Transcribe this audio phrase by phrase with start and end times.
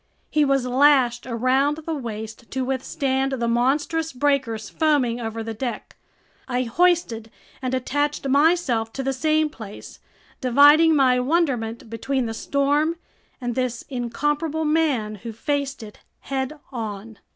[0.31, 5.95] He was lashed around the waist to withstand the monstrous breakers foaming over the deck.
[6.47, 7.29] I hoisted
[7.61, 9.99] and attached myself to the same place,
[10.41, 12.95] dividing my wonderment between the storm
[13.39, 17.19] and this incomparable man who faced it head on.